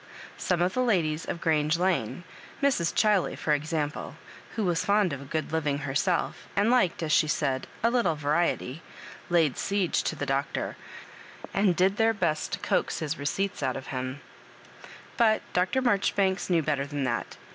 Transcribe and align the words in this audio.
Some 0.39 0.63
of 0.63 0.73
the 0.73 0.81
ladies 0.81 1.25
of 1.25 1.39
Grange 1.41 1.77
Lane— 1.77 2.23
Mrs. 2.59 2.91
Ohiley, 2.91 3.37
for 3.37 3.53
example, 3.53 4.15
who 4.55 4.63
was 4.65 4.83
fond 4.83 5.13
of 5.13 5.29
good 5.29 5.51
living 5.51 5.77
herself, 5.85 6.47
and 6.55 6.71
liked, 6.71 7.03
as 7.03 7.11
she 7.11 7.27
said, 7.27 7.67
'* 7.83 7.83
a 7.83 7.91
little 7.91 8.15
variety 8.15 8.81
"—^laid 9.29 9.57
siege 9.57 10.01
to 10.05 10.15
the 10.15 10.25
Doctor, 10.25 10.75
and 11.53 11.75
did 11.75 11.97
their 11.97 12.13
best 12.15 12.53
to 12.53 12.57
coax 12.61 12.97
his 12.97 13.13
rec^pts 13.13 13.61
out 13.61 13.77
of 13.77 13.85
him: 13.93 14.21
but 15.17 15.43
Dr. 15.53 15.83
Marjoribanks 15.83 16.49
knew 16.49 16.63
better 16.63 16.87
than 16.87 17.05
tliat. 17.05 17.37